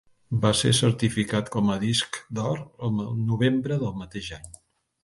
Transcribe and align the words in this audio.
Va 0.45 0.51
ser 0.61 0.71
certificat 0.77 1.51
com 1.57 1.69
a 1.75 1.77
disc 1.85 2.19
d'or 2.39 2.65
el 2.89 2.99
novembre 3.31 3.83
del 3.85 3.99
mateix 4.05 4.37
any. 4.43 4.53